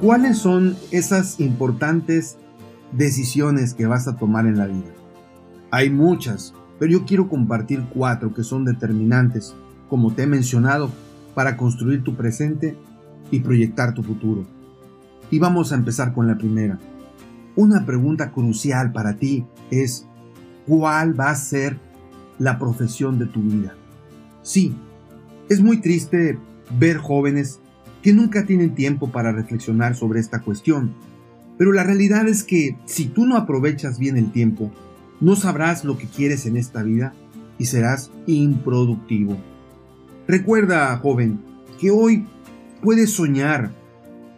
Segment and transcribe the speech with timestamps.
[0.00, 2.36] ¿Cuáles son esas importantes
[2.92, 4.92] decisiones que vas a tomar en la vida?
[5.70, 9.54] Hay muchas, pero yo quiero compartir cuatro que son determinantes,
[9.88, 10.90] como te he mencionado,
[11.34, 12.76] para construir tu presente
[13.30, 14.44] y proyectar tu futuro.
[15.30, 16.78] Y vamos a empezar con la primera.
[17.56, 20.06] Una pregunta crucial para ti es,
[20.66, 21.78] ¿cuál va a ser
[22.38, 23.74] la profesión de tu vida?
[24.42, 24.76] Sí,
[25.48, 26.38] es muy triste
[26.78, 27.60] ver jóvenes
[28.06, 30.94] que nunca tienen tiempo para reflexionar sobre esta cuestión.
[31.58, 34.70] Pero la realidad es que si tú no aprovechas bien el tiempo,
[35.20, 37.14] no sabrás lo que quieres en esta vida
[37.58, 39.36] y serás improductivo.
[40.28, 41.40] Recuerda, joven,
[41.80, 42.24] que hoy
[42.80, 43.72] puedes soñar.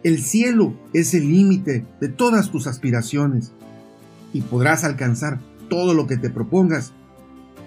[0.01, 3.51] El cielo es el límite de todas tus aspiraciones
[4.33, 6.91] y podrás alcanzar todo lo que te propongas.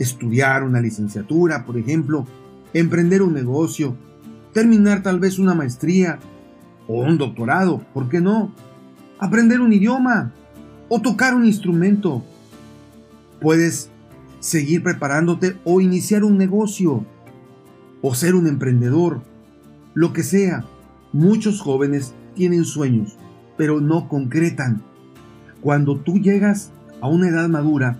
[0.00, 2.26] Estudiar una licenciatura, por ejemplo,
[2.74, 3.96] emprender un negocio,
[4.52, 6.18] terminar tal vez una maestría
[6.86, 8.52] o un doctorado, ¿por qué no?
[9.18, 10.32] Aprender un idioma
[10.88, 12.22] o tocar un instrumento.
[13.40, 13.90] Puedes
[14.40, 17.04] seguir preparándote o iniciar un negocio
[18.02, 19.22] o ser un emprendedor,
[19.94, 20.64] lo que sea.
[21.12, 23.16] Muchos jóvenes tienen sueños,
[23.56, 24.82] pero no concretan.
[25.60, 27.98] Cuando tú llegas a una edad madura,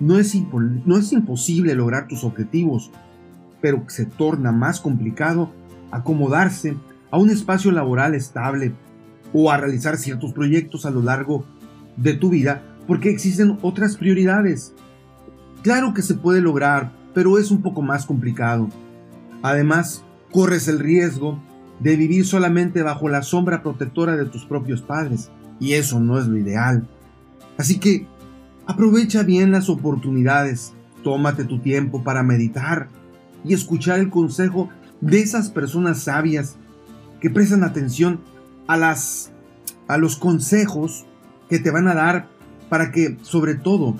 [0.00, 0.34] no es,
[1.12, 2.90] imposible lograr tus objetivos,
[3.60, 5.50] pero se torna más complicado
[5.90, 6.76] acomodarse
[7.10, 8.74] a un espacio laboral estable
[9.32, 11.44] o a realizar ciertos proyectos a lo largo
[11.96, 14.74] de tu vida porque existen otras prioridades.
[15.62, 18.68] Claro que se puede lograr, pero es un poco más complicado.
[19.42, 21.38] Además, corres el riesgo
[21.80, 25.30] de vivir solamente bajo la sombra protectora de tus propios padres,
[25.60, 26.88] y eso no es lo ideal.
[27.56, 28.06] Así que
[28.66, 32.88] aprovecha bien las oportunidades, tómate tu tiempo para meditar
[33.44, 34.70] y escuchar el consejo
[35.00, 36.56] de esas personas sabias
[37.20, 38.20] que prestan atención
[38.66, 39.32] a las
[39.86, 41.06] a los consejos
[41.48, 42.28] que te van a dar
[42.68, 43.96] para que sobre todo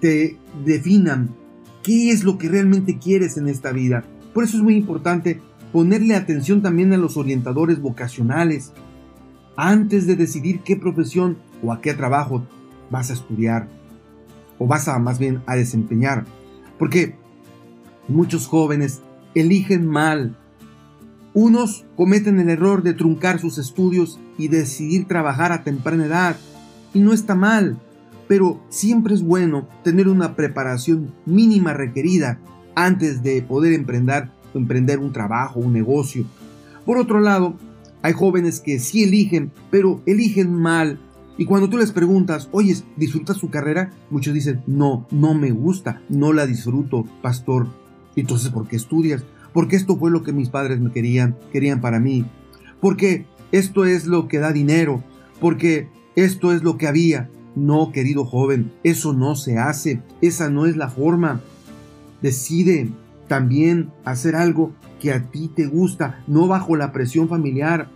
[0.00, 1.34] te definan
[1.82, 4.04] qué es lo que realmente quieres en esta vida.
[4.32, 5.40] Por eso es muy importante
[5.72, 8.72] ponerle atención también a los orientadores vocacionales
[9.56, 12.46] antes de decidir qué profesión o a qué trabajo
[12.90, 13.68] vas a estudiar
[14.58, 16.24] o vas a más bien a desempeñar.
[16.78, 17.16] Porque
[18.06, 19.02] muchos jóvenes
[19.40, 20.36] eligen mal.
[21.34, 26.36] Unos cometen el error de truncar sus estudios y decidir trabajar a temprana edad.
[26.94, 27.78] Y no está mal,
[28.28, 32.38] pero siempre es bueno tener una preparación mínima requerida
[32.74, 36.24] antes de poder emprender, emprender un trabajo, un negocio.
[36.84, 37.56] Por otro lado,
[38.02, 40.98] hay jóvenes que sí eligen, pero eligen mal.
[41.36, 43.90] Y cuando tú les preguntas, oye, ¿disfrutas su carrera?
[44.10, 47.68] Muchos dicen, no, no me gusta, no la disfruto, pastor.
[48.20, 49.24] Entonces, ¿por qué estudias?
[49.52, 52.24] Porque esto fue lo que mis padres me querían, querían para mí.
[52.80, 55.02] Porque esto es lo que da dinero.
[55.40, 57.30] Porque esto es lo que había.
[57.54, 60.02] No, querido joven, eso no se hace.
[60.20, 61.40] Esa no es la forma.
[62.22, 62.90] Decide
[63.26, 67.88] también hacer algo que a ti te gusta, no bajo la presión familiar.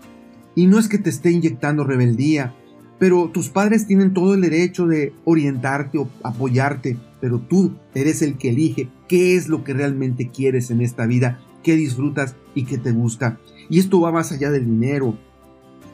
[0.54, 2.54] Y no es que te esté inyectando rebeldía,
[3.02, 8.38] pero tus padres tienen todo el derecho de orientarte o apoyarte, pero tú eres el
[8.38, 12.78] que elige qué es lo que realmente quieres en esta vida, qué disfrutas y qué
[12.78, 13.41] te gusta.
[13.68, 15.18] Y esto va más allá del dinero.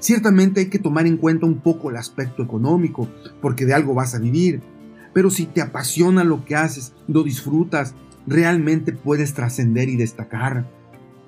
[0.00, 3.08] Ciertamente hay que tomar en cuenta un poco el aspecto económico,
[3.40, 4.60] porque de algo vas a vivir.
[5.14, 7.94] Pero si te apasiona lo que haces, lo disfrutas,
[8.26, 10.70] realmente puedes trascender y destacar.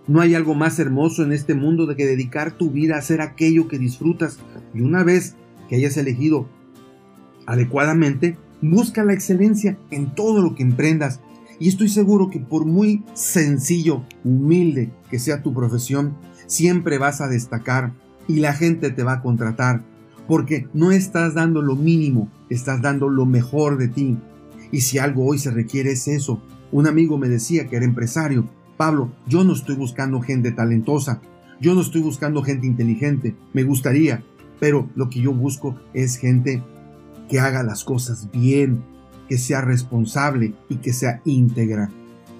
[0.06, 3.22] No hay algo más hermoso en este mundo de que dedicar tu vida a hacer
[3.22, 4.40] aquello que disfrutas.
[4.74, 5.36] Y una vez
[5.70, 6.48] que hayas elegido
[7.46, 11.20] adecuadamente, busca la excelencia en todo lo que emprendas.
[11.60, 16.16] Y estoy seguro que por muy sencillo, humilde que sea tu profesión,
[16.46, 17.92] siempre vas a destacar
[18.26, 19.84] y la gente te va a contratar.
[20.26, 24.18] Porque no estás dando lo mínimo, estás dando lo mejor de ti.
[24.72, 26.42] Y si algo hoy se requiere es eso.
[26.72, 28.48] Un amigo me decía que era empresario.
[28.76, 31.20] Pablo, yo no estoy buscando gente talentosa.
[31.60, 33.36] Yo no estoy buscando gente inteligente.
[33.52, 34.24] Me gustaría,
[34.60, 36.62] pero lo que yo busco es gente
[37.28, 38.84] que haga las cosas bien,
[39.28, 41.90] que sea responsable y que sea íntegra.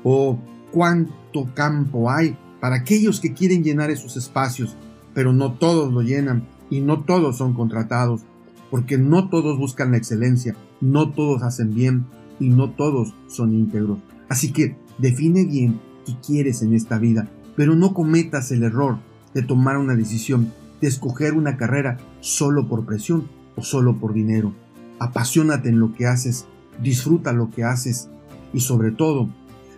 [0.05, 0.39] Oh,
[0.71, 4.77] cuánto campo hay para aquellos que quieren llenar esos espacios,
[5.15, 8.23] pero no todos lo llenan y no todos son contratados,
[8.71, 12.07] porque no todos buscan la excelencia, no todos hacen bien
[12.39, 13.99] y no todos son íntegros.
[14.29, 18.99] Así que define bien qué quieres en esta vida, pero no cometas el error
[19.35, 24.53] de tomar una decisión de escoger una carrera solo por presión o solo por dinero.
[24.99, 26.47] Apasionate en lo que haces,
[26.83, 28.09] disfruta lo que haces
[28.53, 29.29] y sobre todo,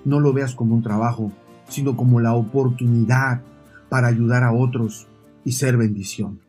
[0.05, 1.33] no lo veas como un trabajo,
[1.69, 3.43] sino como la oportunidad
[3.89, 5.07] para ayudar a otros
[5.45, 6.41] y ser bendición.